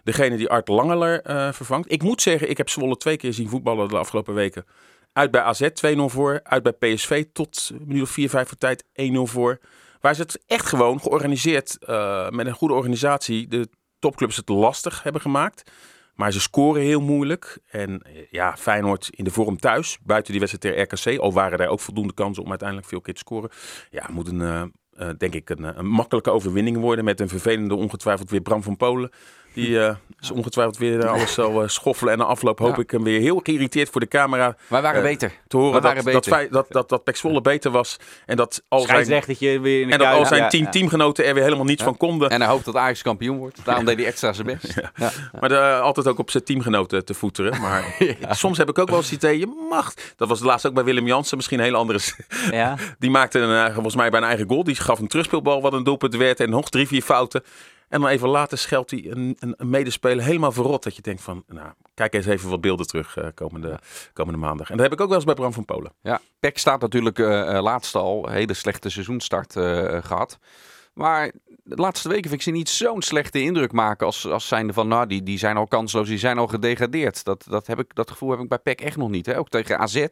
[0.04, 1.92] degene die Art Langeler eh, vervangt.
[1.92, 4.66] Ik moet zeggen, ik heb Zwolle twee keer zien voetballen de afgelopen weken.
[5.14, 6.40] Uit bij AZ 2-0 voor.
[6.44, 8.86] Uit bij PSV tot een minuut of 4, 5 voor tijd 1-0
[9.24, 9.60] voor.
[10.00, 11.78] Waar ze het echt gewoon georganiseerd,
[12.30, 15.72] met een goede organisatie, de topclubs het lastig hebben gemaakt.
[16.15, 17.60] Maar ze scoren heel moeilijk.
[17.65, 19.97] En eh, ja, Feyenoord in de vorm thuis.
[20.04, 21.21] Buiten die wedstrijd tegen RKC.
[21.21, 23.49] Al waren er ook voldoende kansen om uiteindelijk veel keer te scoren.
[23.89, 27.06] Ja, moet een, eh, eh, denk ik een makkelijke overwinning worden.
[27.06, 29.10] Met een vervelende ongetwijfeld weer Bram van Polen.
[29.54, 32.13] Die eh, is ongetwijfeld weer alles zal eh, schoffelen.
[32.13, 32.82] En na afloop hoop Ja.
[32.82, 35.32] ik hem weer heel geïrriteerd voor de camera Wij waren Eh, beter.
[35.48, 36.32] te horen dat, waren dat, beter.
[36.32, 37.98] feit- dat, dat, dat Pek Zwolle beter was.
[38.26, 40.70] En dat al zijn, Scheidsrechtertje weer in de en dat al zijn Ja, tien ja.
[40.70, 41.86] teamgenoten er weer helemaal niets Ja.
[41.88, 42.30] van konden.
[42.30, 43.60] En hij hoopt dat Ajax kampioen wordt.
[43.66, 44.74] Daarom deed hij extra zijn best.
[44.96, 45.12] Ja.
[45.39, 47.62] Maar eh, altijd ook op zijn teamgenoten te voeteren.
[47.62, 47.96] Maar
[48.30, 49.94] soms heb ik ook wel eens het idee, je mag.
[50.16, 52.00] Dat was laatst ook bij Willem Jansen, misschien een hele andere.
[53.00, 54.63] Die maakte een, eh, volgens mij bij een eigen goal.
[54.63, 56.39] Die gaf een terugspeelbal wat een doelpunt werd.
[56.39, 57.44] En nog drie, vier fouten.
[57.93, 60.84] En dan even later scheldt hij een, een, een medespeler helemaal verrot.
[60.84, 63.79] Dat je denkt van, nou, kijk eens even wat beelden terug eh, komende,
[64.13, 64.69] komende maandag.
[64.69, 65.91] En dat heb ik ook wel eens bij Bram van Polen.
[66.01, 68.29] Ja, PEC staat natuurlijk eh eh, laatst al.
[68.29, 70.39] Hele slechte seizoenstart eh, eh, gehad.
[70.93, 71.32] Maar
[71.63, 74.88] de laatste weken vind ik ze niet zo'n slechte indruk maken als, als zijnde van,
[74.88, 77.23] nou, die, die zijn al kansloos, die zijn al gedegradeerd.
[77.23, 79.25] Dat, dat, heb ik, dat gevoel heb ik bij PEC echt nog niet.
[79.25, 79.38] Hè?
[79.38, 80.06] Ook tegen AZ,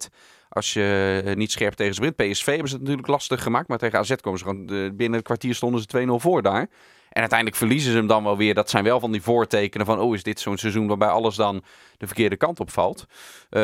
[0.50, 2.12] als je niet scherp tegen ze.
[2.12, 4.66] PSV hebben ze het natuurlijk lastig gemaakt, maar tegen AZ komen ze gewoon,
[4.96, 6.70] binnen een kwartier stonden ze 2-0 voor daar.
[7.12, 8.54] En uiteindelijk verliezen ze hem dan wel weer.
[8.54, 11.64] Dat zijn wel van die voortekenen van, oh, is dit zo'n seizoen waarbij alles dan
[11.98, 13.06] de verkeerde kant op valt.
[13.50, 13.62] Eh,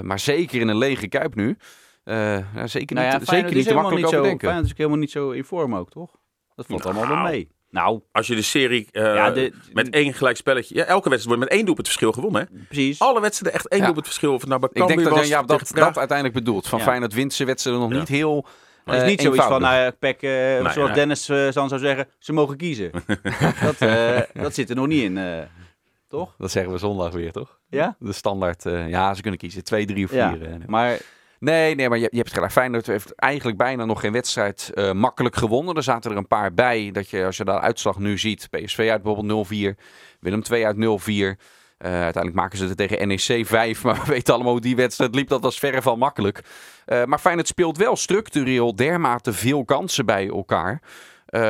[0.00, 1.56] maar zeker in een lege kuip nu.
[2.04, 4.38] Eh, zeker Nou ja, niet, Feyenoord zeker is niet te helemaal makkelijk niet zo, overdenken.
[4.48, 6.10] Feyenoord is ook helemaal niet zo in vorm ook, toch?
[6.54, 7.28] Dat valt allemaal wel Nou.
[7.28, 7.48] mee.
[7.70, 10.74] Nou, Als je de serie eh, ja, de, met één gelijk spelletje...
[10.74, 12.48] Ja, elke wedstrijd wordt met één doelpunt verschil gewonnen.
[12.52, 12.64] Hè?
[12.68, 12.98] precies.
[12.98, 13.84] Alle wedstrijden echt één Ja.
[13.84, 14.34] doelpunt verschil.
[14.34, 16.68] Of nou bij Ik denk dat was, ja, dat, dat uiteindelijk bedoelt.
[16.68, 16.84] Van Ja.
[16.84, 17.98] Feyenoord wint ze wedstrijden nog Ja.
[17.98, 18.46] niet heel
[18.88, 20.92] Maar het is niet eh, zoiets van, nou, Pek, eh, zoals nee.
[20.92, 22.90] Dennis eh, dan zou zeggen, ze mogen kiezen.
[23.62, 25.38] dat, eh, dat zit er nog niet in, eh,
[26.08, 26.34] toch?
[26.38, 27.58] Dat zeggen we zondag weer, toch?
[27.68, 27.96] Ja?
[27.98, 29.64] De standaard, eh, ja, ze kunnen kiezen.
[29.64, 30.18] Twee, drie of vier.
[30.20, 30.98] Ja, maar
[31.40, 32.52] Nee, nee, maar je, je hebt gelijk.
[32.52, 35.74] Feyenoord heeft eigenlijk bijna nog geen wedstrijd eh, makkelijk gewonnen.
[35.74, 36.90] Er zaten er een paar bij.
[36.92, 38.48] Dat je, als je de uitslag nu ziet.
[38.50, 39.80] PSV uit bijvoorbeeld 0-4.
[40.20, 41.40] Willem 2 uit 0-4.
[41.78, 43.82] Eh, uiteindelijk maken ze het tegen NEC 5.
[43.84, 45.28] Maar we weten allemaal hoe die wedstrijd liep.
[45.28, 46.40] Dat was verre van makkelijk.
[46.84, 50.82] Eh, maar Feyenoord speelt wel structureel dermate veel kansen bij elkaar.
[51.26, 51.40] eh,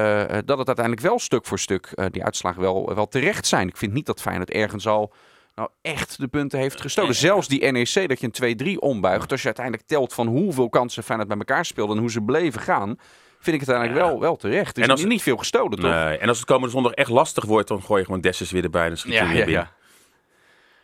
[0.45, 3.69] dat het uiteindelijk wel stuk voor stuk die uitslagen wel, wel terecht zijn.
[3.69, 5.13] Ik vind niet dat Feyenoord ergens al
[5.55, 7.15] nou echt de punten heeft gestolen.
[7.15, 9.31] Zelfs die NEC dat je een 2-3 ombuigt.
[9.31, 12.61] Als je uiteindelijk telt van hoeveel kansen Feyenoord bij elkaar speelde en hoe ze bleven
[12.61, 12.97] gaan.
[13.41, 14.13] Vind ik het uiteindelijk Ja.
[14.13, 14.77] wel, wel terecht.
[14.77, 15.91] Er is En als- niet veel gestolen, toch?
[15.91, 18.65] Nee, en als het komende zondag echt lastig wordt, dan gooi je gewoon Dessus weer
[18.65, 18.83] erbij.
[18.83, 19.71] En dan schiet je weer ja, binnen.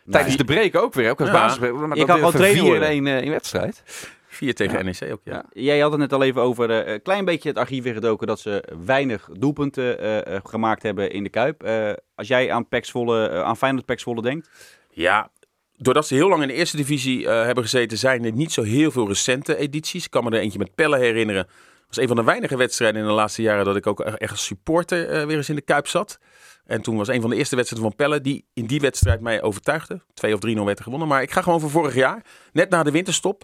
[0.05, 0.11] Ja.
[0.11, 1.33] Tijdens de break ook weer, ook als Ja.
[1.35, 1.87] basisspeler.
[1.87, 2.87] Maar Je kan weer 4 in worden.
[2.87, 3.83] één eh, in wedstrijd.
[4.27, 5.33] Vier tegen NEC ook, ja.
[5.33, 5.45] Ja.
[5.61, 8.39] jij had het net al even over eh, een klein beetje het archief ingedoken dat
[8.39, 11.63] ze weinig doelpunten eh, eh, gemaakt hebben in de Kuip.
[11.63, 14.49] Eh, als jij aan, eh, aan Feyenoord Pek Zwolle denkt,
[14.89, 15.29] Ja,
[15.77, 18.61] doordat ze heel lang in de eerste divisie eh, hebben gezeten, zijn er niet zo
[18.63, 20.05] heel veel recente edities.
[20.05, 21.43] Ik kan me er eentje met Pelle herinneren.
[21.43, 24.31] Dat was een van de weinige wedstrijden in de laatste jaren dat ik ook echt
[24.31, 26.19] als supporter eh, weer eens in de Kuip zat.
[26.65, 29.41] En toen was een van de eerste wedstrijden van Pelle die in die wedstrijd mij
[29.41, 30.01] overtuigde.
[30.13, 31.07] 2 of 3-0 werd er gewonnen.
[31.07, 32.25] Maar ik ga gewoon voor vorig jaar.
[32.51, 33.43] Net na de winterstop.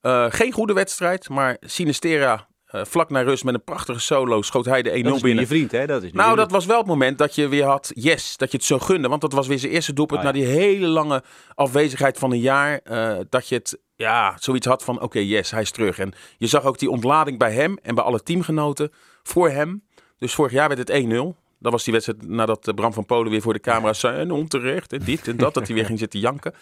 [0.00, 4.64] Eh, geen goede wedstrijd, maar Sinistera eh, vlak na rust met een prachtige solo schoot
[4.64, 5.40] hij de 1-0 dat is nu binnen.
[5.42, 5.86] je vriend, hè?
[5.86, 8.56] Dat is Nou, dat was wel het moment dat je weer had, yes, dat je
[8.56, 9.08] het zo gunde.
[9.08, 10.32] Want dat was weer zijn eerste doelpunt Ah, ja.
[10.32, 11.22] na die hele lange
[11.54, 12.80] afwezigheid van een jaar.
[12.84, 15.98] eh, dat je het, ja, zoiets had van, oké, yes, hij is terug.
[15.98, 19.84] En je zag ook die ontlading bij hem en bij alle teamgenoten voor hem.
[20.18, 21.36] Dus vorig jaar werd het 1-0.
[21.60, 24.18] Dat was die wedstrijd nadat eh, Bram van Polen weer voor de camera zei...
[24.18, 26.54] en onterecht en dit en dat, dat hij weer ging zitten janken.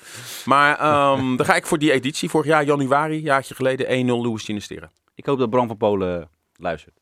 [0.44, 2.30] Maar ehm, dan ga ik voor die editie.
[2.30, 4.90] Vorig jaar januari, jaartje geleden, 1-0 Louis Sinistera.
[5.14, 6.94] Ik hoop dat Bram van Polen luistert.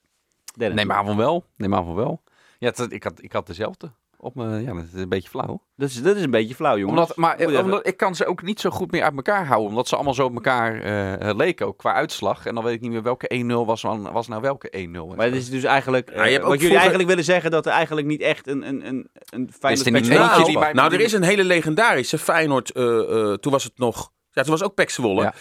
[0.56, 0.76] Dennis.
[0.76, 1.44] Neem aan van wel.
[1.56, 2.22] Neem aan van wel.
[2.59, 3.90] Ja, ik, had, ik had dezelfde.
[4.26, 5.62] Op me, ja, dat is een beetje flauw.
[5.76, 7.00] Dat is, dat is een beetje flauw, jongens.
[7.00, 9.46] Omdat, maar Moet even- omdat, ik kan ze ook niet zo goed meer uit elkaar
[9.46, 9.68] houden.
[9.68, 12.46] Omdat ze allemaal zo op elkaar eh, leken, ook qua uitslag.
[12.46, 15.16] En dan weet ik niet meer welke 1-0 was, was nou welke 1-0.
[15.16, 17.50] Maar het is dus eigenlijk, Ja, je hebt ook wat jullie vroeger- eigenlijk willen zeggen,
[17.50, 20.52] dat er eigenlijk niet echt een, een, een, een Feyenoord er niet die was.
[20.52, 22.70] bij- Nou, er is een hele legendarische Feyenoord.
[22.72, 24.10] eh, eh, toen was het nog.
[24.37, 25.22] Ja, toen was ook Pek Zwolle.
[25.22, 25.35] Ja.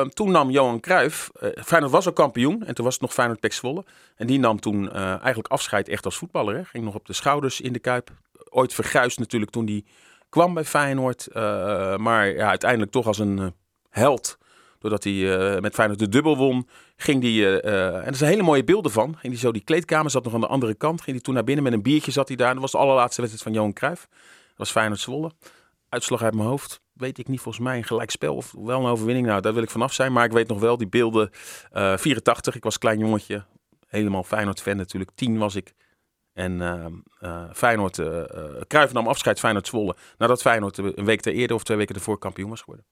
[0.00, 1.30] Eh, toen nam Johan Cruijff.
[1.40, 2.64] eh, Feyenoord was al kampioen.
[2.66, 3.84] En toen was het nog Feyenoord Pek Zwolle.
[4.16, 6.54] En die nam toen eh, eigenlijk afscheid echt als voetballer.
[6.54, 6.64] Hè.
[6.64, 8.10] Ging nog op de schouders in de kuip.
[8.48, 9.84] Ooit verguisd natuurlijk toen hij
[10.28, 11.26] kwam bij Feyenoord.
[11.26, 13.54] Eh, maar ja, uiteindelijk toch als een
[13.90, 14.38] held.
[14.78, 15.12] Doordat hij
[15.60, 16.68] met Feyenoord de dubbel won.
[16.96, 19.16] Ging die, en er zijn hele mooie beelden van.
[19.18, 21.00] Ging hij zo die kleedkamer, zat nog aan de andere kant.
[21.00, 22.46] Ging hij toen naar binnen met een biertje zat hij daar.
[22.46, 24.06] En dat was de allerlaatste wedstrijd van Johan Cruijff.
[24.10, 25.30] Dat was Feyenoord Zwolle.
[25.88, 26.80] Uitslag uit mijn hoofd.
[27.00, 29.26] Weet ik niet, volgens mij een gelijkspel of wel een overwinning.
[29.26, 30.12] Nou, daar wil ik vanaf zijn.
[30.12, 31.30] Maar ik weet nog wel die beelden.
[31.72, 33.44] eh 84, ik was klein jongetje.
[33.86, 35.10] helemaal Feyenoord-fan natuurlijk.
[35.14, 35.74] Tien was ik.
[36.32, 39.96] En ehm, eh Feyenoord, eh eh, Cruijff nam afscheid Feyenoord Zwolle.
[40.18, 42.84] Nadat Feyenoord een week te eerder of twee weken ervoor kampioen was geworden.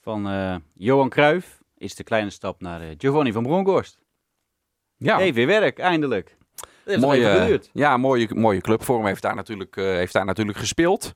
[0.00, 3.98] Van eh, Johan Cruijff is de kleine stap naar eh, Giovanni van Bronckhorst.
[4.96, 6.36] Ja, Hey, weer werk, eindelijk.
[6.98, 11.12] Mooie, ja mooie, mooie clubvorm heeft daar, natuurlijk, eh, heeft daar natuurlijk gespeeld.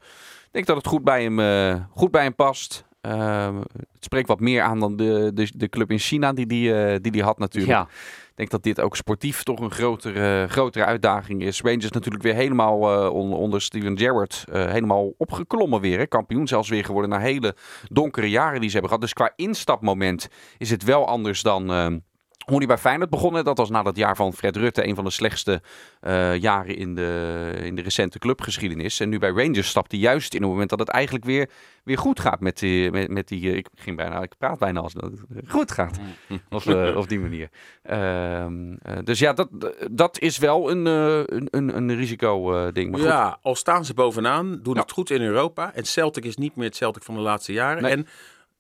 [0.47, 2.85] Ik denk dat het goed bij hem, eh, goed bij hem past.
[3.01, 3.55] Eh,
[3.93, 6.97] het spreekt wat meer aan dan de, de, de club in China die die, eh,
[7.01, 7.73] die die had natuurlijk.
[7.73, 7.83] Ja,
[8.29, 11.61] Ik denk dat dit ook sportief toch een grotere, grotere uitdaging is.
[11.61, 15.99] Rangers natuurlijk weer helemaal eh, on- onder Steven Gerrard helemaal opgeklommen weer.
[15.99, 16.07] Hè.
[16.07, 17.57] Kampioen zelfs weer geworden na hele
[17.93, 19.05] donkere jaren die ze hebben gehad.
[19.05, 20.29] Dus qua instapmoment
[20.59, 22.03] is het wel anders dan...
[22.45, 25.05] hoe hij bij Feyenoord begonnen, dat was na dat jaar van Fred Rutte een van
[25.05, 25.63] de slechtste
[26.01, 29.01] eh, jaren in de, in de recente clubgeschiedenis.
[29.01, 31.51] En nu bij Rangers stapt hij juist in het moment dat het eigenlijk weer,
[31.85, 34.81] weer goed gaat met die, met, met die eh, ik, ging bijna, ik praat bijna
[34.81, 35.99] als dat het goed gaat.
[36.51, 37.49] Of, eh, op die manier.
[37.83, 39.49] Ehm, eh, dus ja, dat,
[39.91, 42.91] dat is wel een, een, een, een risico-ding.
[42.91, 43.09] maar goed.
[43.09, 44.81] Ja, al staan ze bovenaan, doen Ja.
[44.81, 45.75] het goed in Europa.
[45.75, 47.83] En Celtic is niet meer het Celtic van de laatste jaren.
[47.83, 47.93] Nee.
[47.93, 48.07] En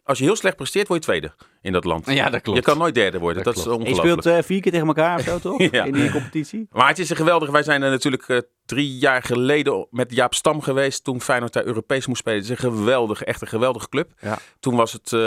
[0.07, 2.07] als je heel slecht presteert, word je tweede in dat land.
[2.11, 2.59] Ja, dat klopt.
[2.59, 3.43] Je kan nooit derde worden.
[3.43, 4.21] Dat is je ongelooflijk.
[4.21, 5.59] speelt eh, vier keer tegen elkaar of zo, toch?
[5.71, 5.85] Ja.
[5.85, 6.69] In die competitie.
[6.71, 7.53] Maar het is een geweldige.
[7.53, 11.05] Wij zijn er natuurlijk eh, drie jaar geleden met Jaap Stam geweest.
[11.05, 12.39] Toen Feyenoord daar Europees moest spelen.
[12.39, 14.11] Het is een geweldige, echt een geweldige club.
[14.21, 14.39] Ja.
[14.61, 15.13] Toen was het.
[15.13, 15.21] eh,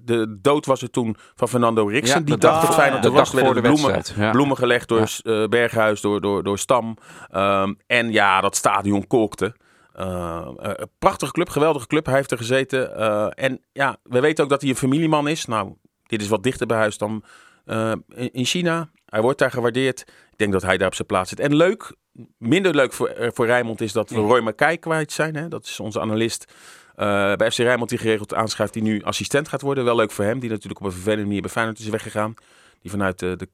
[0.00, 2.18] de dood was er toen van Fernando Riksen.
[2.18, 3.30] Ja, die dacht dag- dat Feyenoord de er was.
[3.30, 4.20] dag voor werden de bloemen, wedstrijd.
[4.26, 4.30] Ja.
[4.32, 6.96] bloemen gelegd door eh, Berghuis, door, door, door Stam.
[7.30, 9.54] Ehm, en ja, dat stadion kolkte.
[9.98, 12.06] Uh, een prachtige club, geweldige club.
[12.06, 12.96] Hij heeft er gezeten.
[12.96, 15.44] Eh, en ja, we weten ook dat hij een familieman is.
[15.44, 15.74] Nou,
[16.06, 17.24] dit is wat dichter bij huis dan
[17.64, 18.90] eh, in in China.
[19.06, 20.00] Hij wordt daar gewaardeerd.
[20.30, 21.40] Ik denk dat hij daar op zijn plaats zit.
[21.40, 21.94] En leuk,
[22.38, 25.36] minder leuk voor, eh, voor Rijnmond is dat we Roy Mackay kwijt zijn.
[25.36, 25.48] Hè?
[25.48, 26.52] Dat is onze analist
[26.94, 29.84] eh, bij FC Rijnmond die geregeld aanschrijft, die nu assistent gaat worden.
[29.84, 32.34] Wel leuk voor hem, die natuurlijk op een vervelende manier bij Feyenoord is weggegaan.
[32.80, 33.48] Die vanuit de,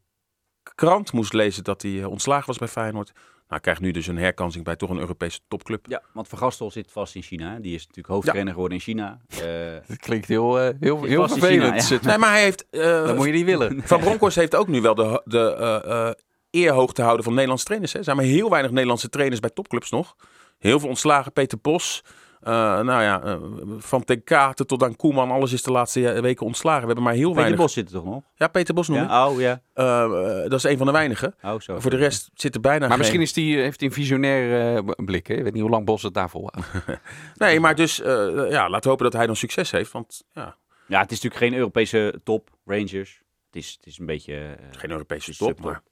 [0.74, 3.12] krant moest lezen dat hij eh, ontslagen was bij Feyenoord.
[3.48, 5.86] Nou, krijgt nu dus een herkansing bij toch een Europese topclub.
[5.88, 7.58] Ja, want Van Gastel zit vast in China.
[7.58, 9.18] Die is natuurlijk hoofdtrainer geworden in China.
[9.42, 9.44] Eh,
[9.86, 11.62] Dat klinkt heel, eh, heel, Zit heel vervelend.
[11.62, 11.80] China, ja.
[11.80, 12.66] Zit- Nee, maar hij heeft...
[12.70, 13.80] eh, Dat moet je niet willen.
[13.84, 16.14] Van Bronckhorst heeft ook nu wel de, de eh, eh,
[16.50, 17.92] eer hoog te houden van Nederlandse trainers.
[17.92, 17.98] Hè.
[17.98, 20.16] Er zijn maar heel weinig Nederlandse trainers bij topclubs nog.
[20.58, 21.32] Heel veel ontslagen.
[21.32, 22.02] Peter Bos.
[22.40, 23.36] Eh, nou ja, eh,
[23.78, 25.30] van Ten Katen tot aan Koeman.
[25.30, 26.80] Alles is de laatste weken ontslagen.
[26.80, 27.60] We hebben maar heel Peter weinig.
[27.60, 28.22] Bos zit er toch nog?
[28.34, 29.08] Ja, Peter Bos noem ik.
[29.08, 29.60] Ja, oh ja.
[29.78, 31.34] Eh, dat is een van de weinigen.
[31.42, 31.80] Oh, zo.
[31.80, 32.98] Voor de rest zit er bijna Maar geen...
[32.98, 35.26] misschien is die, heeft hij een visionair eh, blik.
[35.26, 35.34] Hè?
[35.34, 36.66] Ik weet niet hoe lang Bos het daar volhoudt.
[37.34, 39.92] Nee, maar dus eh, ja, laten we hopen dat hij dan succes heeft.
[39.92, 43.22] Want ja, Ja, het is natuurlijk geen Europese top, Rangers.
[43.46, 44.56] Het is, het is een beetje...
[44.70, 45.48] geen Europese top.
[45.48, 45.64] subtop.
[45.64, 45.82] Maar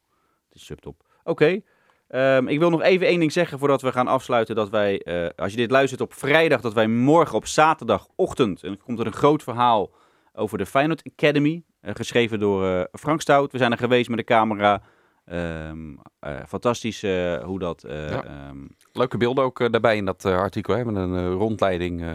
[0.49, 1.03] Het is subtop.
[1.25, 1.61] Oké.
[2.09, 4.55] Ehm, ik wil nog even één ding zeggen voordat we gaan afsluiten.
[4.55, 8.63] Dat wij, eh, als je dit luistert op vrijdag, dat wij morgen op zaterdagochtend...
[8.63, 9.91] en dan komt er een groot verhaal
[10.35, 11.63] over de Feyenoord Academy.
[11.81, 13.53] eh, geschreven door eh, Frank Stout.
[13.53, 14.83] We zijn er geweest met de camera.
[15.25, 17.85] Ehm, eh, fantastisch eh, hoe dat...
[17.85, 18.25] eh, Ja.
[18.25, 18.57] ehm,
[18.93, 20.75] Leuke beelden ook daarbij in dat eh, artikel.
[20.77, 20.85] Hè?
[20.85, 22.09] Met een eh, rondleiding eh,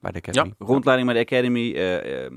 [0.00, 0.54] bij de Academy.
[0.58, 1.72] rondleiding met de Academy.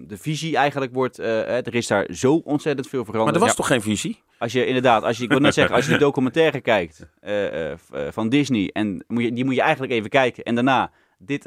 [0.07, 1.17] de visie eigenlijk wordt...
[1.17, 3.25] er is daar zo ontzettend veel veranderd.
[3.25, 3.55] maar er was Ja.
[3.55, 4.22] toch geen visie?
[4.43, 7.47] Als je inderdaad, als je, ik wil net zeggen, als je die documentaire kijkt eh,
[7.47, 10.43] eh, eh, van Disney, en moet je, die moet je eigenlijk even kijken.
[10.43, 11.43] En daarna dit,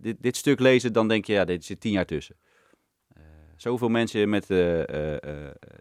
[0.00, 2.36] dit, dit stuk lezen, dan denk je, ja, dit zit tien jaar tussen.
[3.56, 4.46] Zoveel mensen met,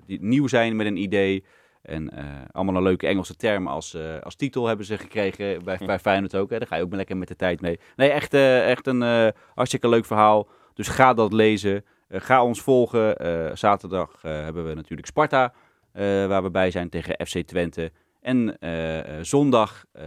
[0.05, 1.43] die nieuw zijn met een idee.
[1.81, 2.09] En
[2.51, 6.49] allemaal een leuke Engelse term als, als titel hebben ze gekregen bij, bij Feyenoord ook.
[6.49, 6.57] Hè.
[6.57, 7.79] Daar ga je ook lekker met de tijd mee.
[7.95, 10.47] Nee, echt, echt een hartstikke leuk verhaal.
[10.73, 11.85] Dus ga dat lezen.
[12.09, 13.15] Ga ons volgen.
[13.57, 15.53] Zaterdag hebben we natuurlijk Sparta.
[15.97, 17.91] Eh, waar we bij zijn tegen FC Twente.
[18.21, 19.85] En eh, eh, zondag...
[19.93, 20.03] Uh,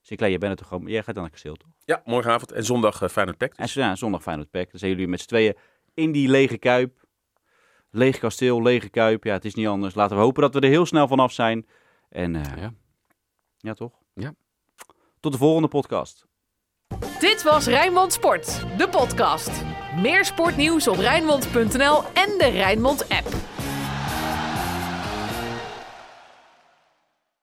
[0.00, 0.86] Sinclair, jij bent er toch gewoon...
[0.86, 1.70] Jij gaat dan naar Kasteel, toch?
[1.84, 2.52] Ja, morgenavond.
[2.52, 3.58] En zondag uh, Feyenoord Pact.
[3.58, 4.70] En ja, zondag Feyenoord Pack.
[4.70, 5.56] Dan zijn jullie met z'n tweeën
[5.94, 7.04] in die lege kuip.
[7.90, 9.24] Leeg kasteel, lege kuip.
[9.24, 9.94] Ja, het is niet anders.
[9.94, 11.66] Laten we hopen dat we er heel snel vanaf zijn.
[12.08, 12.72] En uh, Ja.
[13.58, 13.92] ja, toch?
[14.14, 14.34] Ja.
[15.20, 16.26] Tot de volgende podcast.
[17.18, 19.62] Dit was Rijnmond Sport, de podcast.
[19.96, 23.28] Meer sportnieuws op Rijnmond.nl en de Rijnmond app.